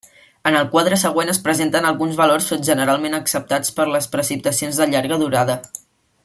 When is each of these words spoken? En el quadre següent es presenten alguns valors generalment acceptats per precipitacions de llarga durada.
En 0.51 0.55
el 0.59 0.63
quadre 0.75 0.97
següent 1.01 1.31
es 1.33 1.39
presenten 1.47 1.87
alguns 1.89 2.17
valors 2.21 2.47
generalment 2.71 3.19
acceptats 3.19 3.75
per 3.81 3.87
precipitacions 4.17 4.81
de 4.83 4.89
llarga 4.95 5.21
durada. 5.27 5.61